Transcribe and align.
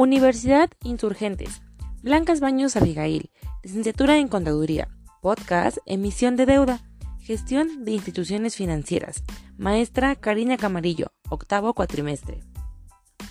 Universidad 0.00 0.70
Insurgentes. 0.84 1.60
Blancas 2.04 2.38
Baños 2.38 2.76
Abigail. 2.76 3.32
Licenciatura 3.64 4.18
en 4.18 4.28
Contaduría. 4.28 4.86
Podcast 5.22 5.78
Emisión 5.86 6.36
de 6.36 6.46
Deuda. 6.46 6.78
Gestión 7.18 7.84
de 7.84 7.90
Instituciones 7.90 8.54
Financieras. 8.54 9.24
Maestra 9.56 10.14
Karina 10.14 10.56
Camarillo. 10.56 11.08
Octavo 11.30 11.74
cuatrimestre. 11.74 12.44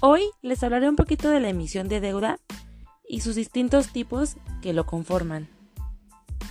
Hoy 0.02 0.24
les 0.42 0.62
hablaré 0.62 0.90
un 0.90 0.98
poquito 0.98 1.30
de 1.30 1.40
la 1.40 1.48
emisión 1.48 1.88
de 1.88 2.02
deuda 2.02 2.38
y 3.08 3.22
sus 3.22 3.36
distintos 3.36 3.94
tipos 3.94 4.36
que 4.62 4.74
lo 4.74 4.86
conforman. 4.86 5.48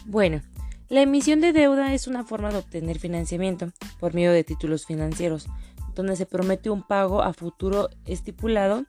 Bueno, 0.06 0.40
la 0.88 1.02
emisión 1.02 1.42
de 1.42 1.52
deuda 1.52 1.92
es 1.92 2.06
una 2.06 2.24
forma 2.24 2.48
de 2.48 2.56
obtener 2.56 2.98
financiamiento 2.98 3.70
por 4.00 4.14
medio 4.14 4.32
de 4.32 4.44
títulos 4.44 4.86
financieros, 4.86 5.46
donde 5.94 6.16
se 6.16 6.24
promete 6.24 6.70
un 6.70 6.82
pago 6.82 7.20
a 7.20 7.34
futuro 7.34 7.90
estipulado 8.06 8.86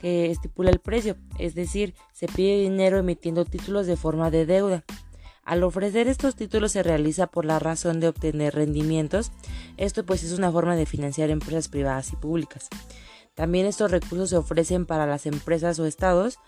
que 0.00 0.30
estipula 0.30 0.70
el 0.70 0.80
precio, 0.80 1.16
es 1.38 1.54
decir, 1.54 1.94
se 2.12 2.26
pide 2.26 2.60
dinero 2.60 2.98
emitiendo 2.98 3.44
títulos 3.44 3.86
de 3.86 3.96
forma 3.96 4.30
de 4.30 4.46
deuda. 4.46 4.84
Al 5.44 5.62
ofrecer 5.62 6.08
estos 6.08 6.36
títulos 6.36 6.72
se 6.72 6.82
realiza 6.82 7.26
por 7.26 7.44
la 7.44 7.58
razón 7.58 8.00
de 8.00 8.08
obtener 8.08 8.54
rendimientos. 8.54 9.32
Esto 9.76 10.06
pues 10.06 10.22
es 10.22 10.38
una 10.38 10.52
forma 10.52 10.76
de 10.76 10.86
financiar 10.86 11.30
empresas 11.30 11.68
privadas 11.68 12.12
y 12.12 12.16
públicas. 12.16 12.68
También 13.34 13.66
estos 13.66 13.90
recursos 13.90 14.30
se 14.30 14.36
ofrecen 14.36 14.86
para 14.86 15.06
las 15.06 15.26
empresas 15.26 15.78
o 15.78 15.86
estados 15.86 16.38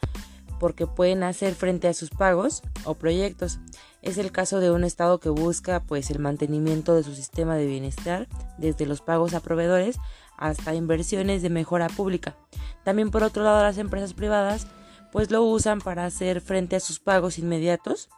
porque 0.61 0.87
pueden 0.87 1.25
hacer 1.25 1.57
frente 1.57 1.89
a 1.89 1.95
sus 1.95 2.11
pagos 2.11 2.63
o 2.85 2.95
proyectos. 2.95 3.59
Es 4.01 4.19
el 4.19 4.31
caso 4.31 4.61
de 4.61 4.71
un 4.71 4.85
estado 4.85 5.19
que 5.19 5.29
busca 5.29 5.83
pues 5.83 6.11
el 6.11 6.21
mantenimiento 6.21 6.95
de 6.95 7.03
su 7.03 7.15
sistema 7.15 7.57
de 7.57 7.67
bienestar 7.67 8.29
desde 8.59 8.87
los 8.87 9.01
pagos 9.01 9.35
a 9.35 9.41
proveedores 9.41 9.97
hasta 10.37 10.75
inversiones 10.75 11.43
de 11.43 11.51
mejora 11.51 11.89
pública. 11.89 12.37
También 12.85 13.11
por 13.11 13.23
otro 13.23 13.43
lado 13.43 13.63
las 13.63 13.79
empresas 13.79 14.15
privadas 14.15 14.67
pues 15.13 15.31
lo 15.31 15.43
usan 15.45 15.81
para 15.81 16.07
hacer 16.07 16.41
frente 16.41 16.75
a 16.75 16.81
sus 16.81 16.99
pagos 16.99 17.39
inmediatos 17.39 18.09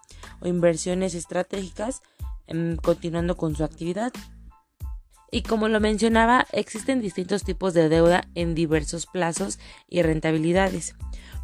o 0.40 0.46
inversiones 0.46 1.14
estratégicas 1.14 2.02
em, 2.46 2.76
continuando 2.76 3.36
con 3.36 3.56
su 3.56 3.64
actividad. 3.64 4.12
Y 5.30 5.42
como 5.42 5.68
lo 5.68 5.80
mencionaba, 5.80 6.46
existen 6.52 7.00
distintos 7.00 7.42
tipos 7.42 7.74
de 7.74 7.88
deuda 7.88 8.28
en 8.36 8.54
diversos 8.54 9.06
plazos 9.06 9.58
y 9.88 10.02
rentabilidades. 10.02 10.94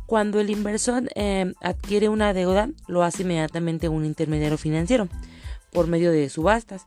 Cuando 0.06 0.38
el 0.38 0.50
inversor 0.50 1.10
em, 1.16 1.54
adquiere 1.60 2.08
una 2.08 2.32
deuda, 2.32 2.70
lo 2.86 3.02
hace 3.02 3.24
inmediatamente 3.24 3.88
un 3.88 4.04
intermediario 4.04 4.58
financiero, 4.58 5.08
por 5.72 5.88
medio 5.88 6.12
de 6.12 6.28
subastas, 6.28 6.86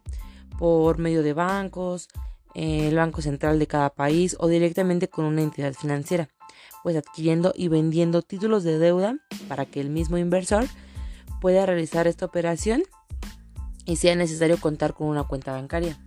por 0.57 0.97
medio 0.97 1.23
de 1.23 1.33
bancos, 1.33 2.07
el 2.55 2.95
Banco 2.95 3.21
Central 3.21 3.59
de 3.59 3.67
cada 3.67 3.89
país 3.89 4.35
o 4.39 4.47
directamente 4.47 5.07
con 5.07 5.25
una 5.25 5.41
entidad 5.41 5.73
financiera, 5.73 6.29
pues 6.83 6.95
adquiriendo 6.95 7.53
y 7.55 7.67
vendiendo 7.67 8.21
títulos 8.21 8.63
de 8.63 8.77
deuda 8.77 9.17
para 9.47 9.65
que 9.65 9.81
el 9.81 9.89
mismo 9.89 10.17
inversor 10.17 10.65
pueda 11.41 11.65
realizar 11.65 12.07
esta 12.07 12.25
operación 12.25 12.83
y 13.85 13.97
sea 13.97 14.15
necesario 14.15 14.59
contar 14.59 14.93
con 14.93 15.07
una 15.07 15.23
cuenta 15.23 15.51
bancaria. 15.51 15.97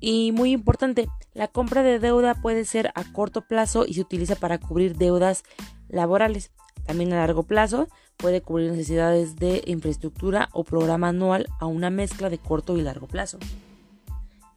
Y 0.00 0.32
muy 0.32 0.52
importante, 0.52 1.08
la 1.34 1.48
compra 1.48 1.82
de 1.82 1.98
deuda 1.98 2.34
puede 2.34 2.64
ser 2.64 2.92
a 2.94 3.04
corto 3.12 3.42
plazo 3.42 3.86
y 3.86 3.94
se 3.94 4.00
utiliza 4.00 4.36
para 4.36 4.58
cubrir 4.58 4.96
deudas 4.96 5.44
laborales. 5.88 6.50
También 6.84 7.12
a 7.12 7.16
largo 7.16 7.42
plazo 7.42 7.88
puede 8.16 8.40
cubrir 8.40 8.70
necesidades 8.70 9.36
de 9.36 9.62
infraestructura 9.66 10.48
o 10.52 10.64
programa 10.64 11.08
anual 11.08 11.46
a 11.58 11.66
una 11.66 11.90
mezcla 11.90 12.30
de 12.30 12.38
corto 12.38 12.76
y 12.76 12.82
largo 12.82 13.06
plazo. 13.06 13.38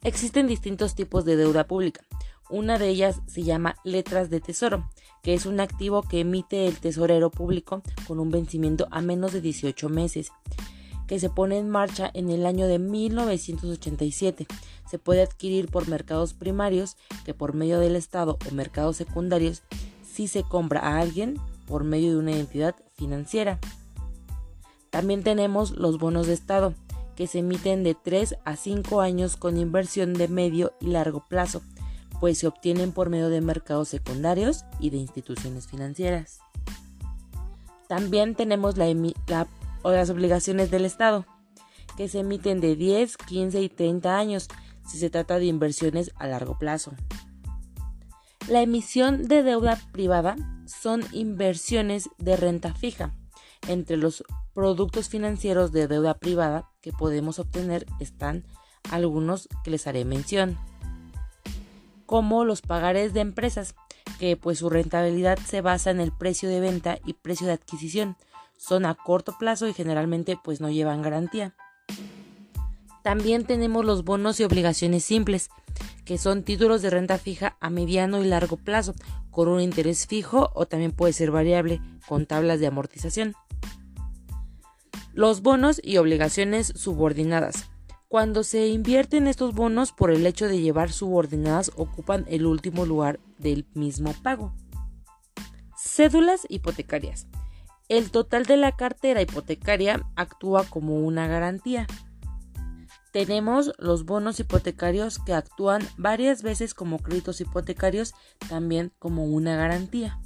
Existen 0.02 0.48
distintos 0.48 0.96
tipos 0.96 1.26
de 1.26 1.36
deuda 1.36 1.68
pública. 1.68 2.06
Una 2.50 2.80
de 2.80 2.88
ellas 2.88 3.22
se 3.28 3.44
llama 3.44 3.76
letras 3.84 4.30
de 4.30 4.40
tesoro, 4.40 4.90
que 5.22 5.34
es 5.34 5.46
un 5.46 5.60
activo 5.60 6.04
que 6.04 6.22
emite 6.22 6.68
el 6.68 6.80
tesorero 6.80 7.30
público 7.30 7.84
con 8.08 8.20
un 8.20 8.32
vencimiento 8.32 8.88
a 8.92 9.02
menos 9.02 9.34
de 9.34 9.42
18 9.42 9.90
meses, 9.90 10.32
que 11.06 11.20
se 11.20 11.30
pone 11.30 11.58
en 11.58 11.70
marcha 11.70 12.10
en 12.14 12.30
el 12.30 12.46
año 12.46 12.66
de 12.68 12.80
1987. 12.80 14.48
Se 14.90 15.00
puede 15.00 15.22
adquirir 15.22 15.70
por 15.70 15.88
mercados 15.88 16.34
primarios, 16.34 16.96
que 17.26 17.34
por 17.34 17.54
medio 17.54 17.80
del 17.80 17.96
Estado 17.96 18.38
o 18.50 18.54
mercados 18.54 18.96
secundarios, 18.96 19.64
si 20.10 20.28
se 20.28 20.44
compra 20.44 20.80
a 20.80 21.00
alguien 21.00 21.40
por 21.68 21.84
medio 21.84 22.12
de 22.12 22.18
una 22.18 22.32
entidad 22.32 22.76
financiera. 22.94 23.60
También 24.90 25.24
tenemos 25.24 25.72
los 25.72 26.00
bonos 26.00 26.26
de 26.26 26.34
Estado, 26.34 26.74
que 27.20 27.28
se 27.28 27.40
emiten 27.40 27.84
de 27.84 27.96
3 27.96 28.38
a 28.46 28.56
5 28.56 29.02
años 29.02 29.36
con 29.36 29.58
inversión 29.58 30.14
de 30.14 30.30
medio 30.30 30.72
y 30.80 30.88
largo 30.88 31.26
plazo, 31.28 31.62
pues 32.22 32.38
se 32.38 32.48
obtienen 32.48 32.94
por 32.94 33.10
medio 33.10 33.28
de 33.28 33.42
mercados 33.42 33.90
secundarios 33.90 34.64
y 34.80 34.90
de 34.90 35.00
instituciones 35.00 35.68
financieras. 35.68 36.40
También 37.90 38.36
tenemos 38.36 38.78
la, 38.78 38.88
las 39.84 40.10
obligaciones 40.10 40.72
del 40.72 40.86
Estado, 40.86 41.26
que 41.98 42.08
se 42.08 42.20
emiten 42.20 42.62
de 42.62 42.78
10, 42.78 43.18
15 43.18 43.64
y 43.64 43.68
30 43.68 44.18
años 44.18 44.48
si 44.88 44.98
se 44.98 45.10
trata 45.10 45.40
de 45.40 45.46
inversiones 45.48 46.14
a 46.16 46.26
largo 46.26 46.58
plazo. 46.58 46.94
La 48.48 48.62
emisión 48.62 49.28
de 49.28 49.44
deuda 49.44 49.78
privada 49.92 50.38
son 50.66 51.04
inversiones 51.12 52.10
de 52.18 52.38
renta 52.38 52.74
fija 52.74 53.14
entre 53.68 53.98
los 53.98 54.24
productos 54.54 55.10
financieros 55.10 55.74
de 55.74 55.90
deuda 55.90 56.14
privada 56.14 56.69
que 56.82 56.92
podemos 56.92 57.40
obtener 57.40 57.86
están 58.00 58.44
algunos 58.92 59.50
que 59.64 59.72
les 59.72 59.88
haré 59.88 60.06
mención, 60.06 60.58
como 62.06 62.44
los 62.44 62.62
pagares 62.62 63.14
de 63.14 63.20
empresas, 63.20 63.76
que 64.20 64.36
pues 64.36 64.60
su 64.60 64.70
rentabilidad 64.70 65.38
se 65.38 65.62
basa 65.62 65.92
en 65.92 66.00
el 66.00 66.12
precio 66.12 66.50
de 66.50 66.60
venta 66.60 66.98
y 67.06 67.14
precio 67.14 67.46
de 67.46 67.54
adquisición, 67.54 68.18
son 68.58 68.86
a 68.86 68.96
corto 68.96 69.36
plazo 69.38 69.68
y 69.68 69.74
generalmente 69.74 70.38
pues 70.44 70.60
no 70.60 70.70
llevan 70.70 71.02
garantía. 71.02 71.56
También 73.04 73.46
tenemos 73.46 73.86
los 73.86 74.04
bonos 74.04 74.40
y 74.40 74.44
obligaciones 74.44 75.04
simples, 75.06 75.50
que 76.04 76.18
son 76.18 76.44
títulos 76.44 76.82
de 76.82 76.90
renta 76.90 77.18
fija 77.18 77.56
a 77.62 77.70
mediano 77.70 78.22
y 78.22 78.26
largo 78.26 78.58
plazo, 78.58 78.94
con 79.30 79.48
un 79.48 79.62
interés 79.62 80.08
fijo 80.08 80.52
o 80.54 80.66
también 80.66 80.92
puede 80.92 81.14
ser 81.14 81.32
variable, 81.32 81.80
con 82.08 82.26
tablas 82.26 82.60
de 82.60 82.68
amortización. 82.68 83.36
Los 85.20 85.42
bonos 85.42 85.82
y 85.84 85.98
obligaciones 85.98 86.68
subordinadas. 86.78 87.70
Cuando 88.08 88.42
se 88.46 88.70
invierten 88.70 89.28
estos 89.28 89.54
bonos 89.54 89.92
por 89.92 90.12
el 90.12 90.26
hecho 90.26 90.48
de 90.48 90.62
llevar 90.62 90.94
subordinadas 90.94 91.74
ocupan 91.76 92.24
el 92.30 92.46
último 92.46 92.86
lugar 92.86 93.20
del 93.38 93.68
mismo 93.74 94.14
pago. 94.24 94.54
Cédulas 95.78 96.48
hipotecarias. 96.48 97.28
El 97.90 98.12
total 98.12 98.46
de 98.46 98.56
la 98.56 98.78
cartera 98.78 99.22
hipotecaria 99.22 100.10
actúa 100.16 100.64
como 100.64 100.96
una 100.96 101.28
garantía. 101.28 101.86
Tenemos 103.12 103.74
los 103.78 104.06
bonos 104.06 104.40
hipotecarios 104.40 105.20
que 105.20 105.34
actúan 105.34 105.82
varias 105.98 106.44
veces 106.44 106.74
como 106.74 106.98
créditos 106.98 107.42
hipotecarios, 107.42 108.14
también 108.48 108.94
como 109.00 109.26
una 109.26 109.58
garantía. 109.58 110.18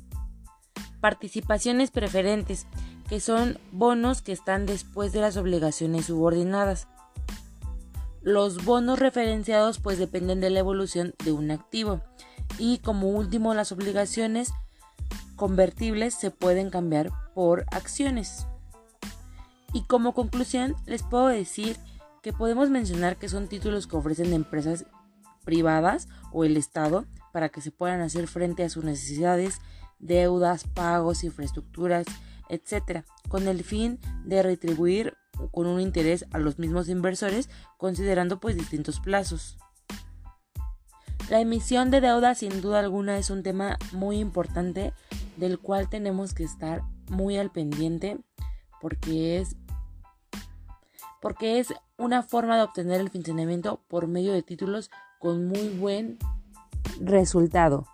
Participaciones 1.03 1.91
preferentes 1.91 2.65
que 3.09 3.19
son 3.19 3.59
bonos 3.73 4.21
que 4.21 4.31
están 4.31 4.65
después 4.65 5.11
de 5.11 5.19
las 5.19 5.35
obligaciones 5.35 6.05
subordinadas. 6.05 6.87
Los 8.21 8.63
bonos 8.63 8.99
referenciados 8.99 9.79
pues 9.79 9.97
dependen 9.97 10.39
de 10.39 10.49
la 10.49 10.59
evolución 10.59 11.13
de 11.25 11.33
un 11.33 11.51
activo 11.51 11.99
y 12.57 12.77
como 12.77 13.09
último 13.09 13.53
las 13.53 13.73
obligaciones 13.73 14.53
convertibles 15.35 16.13
se 16.13 16.31
pueden 16.31 16.69
cambiar 16.69 17.11
por 17.33 17.65
acciones. 17.71 18.47
Y 19.73 19.81
como 19.81 20.13
conclusión 20.13 20.73
les 20.85 21.03
puedo 21.03 21.27
decir 21.27 21.75
que 22.21 22.31
podemos 22.31 22.69
mencionar 22.69 23.17
que 23.17 23.27
son 23.27 23.49
títulos 23.49 23.87
que 23.87 23.97
ofrecen 23.97 24.31
empresas 24.31 24.85
privadas 25.43 26.07
o 26.31 26.45
el 26.45 26.55
Estado 26.55 27.03
para 27.33 27.49
que 27.49 27.59
se 27.59 27.71
puedan 27.71 27.99
hacer 27.99 28.27
frente 28.27 28.63
a 28.63 28.69
sus 28.69 28.85
necesidades, 28.85 29.59
deudas, 30.03 30.65
pagos, 30.65 31.23
infraestructuras, 31.23 32.05
etcétera, 32.49 33.05
con 33.29 33.47
el 33.47 33.63
fin 33.63 33.99
de 34.25 34.43
retribuir 34.43 35.17
con 35.51 35.67
un 35.67 35.81
interés 35.81 36.25
a 36.31 36.37
los 36.37 36.59
mismos 36.59 36.89
inversores 36.89 37.49
considerando 37.77 38.39
pues 38.39 38.55
distintos 38.55 38.99
plazos. 38.99 39.57
La 41.29 41.39
emisión 41.39 41.89
de 41.89 42.01
deuda 42.01 42.35
sin 42.35 42.61
duda 42.61 42.79
alguna 42.79 43.17
es 43.17 43.29
un 43.29 43.43
tema 43.43 43.77
muy 43.91 44.19
importante 44.19 44.93
del 45.37 45.57
cual 45.57 45.89
tenemos 45.89 46.33
que 46.33 46.43
estar 46.43 46.83
muy 47.09 47.37
al 47.37 47.49
pendiente 47.49 48.19
porque 48.81 49.39
es 49.39 49.55
porque 51.21 51.59
es 51.59 51.73
una 51.97 52.21
forma 52.21 52.57
de 52.57 52.63
obtener 52.63 52.99
el 52.99 53.09
financiamiento 53.09 53.81
por 53.87 54.07
medio 54.07 54.33
de 54.33 54.43
títulos 54.43 54.91
con 55.19 55.47
muy 55.47 55.69
buen 55.69 56.17
resultado. 56.99 57.87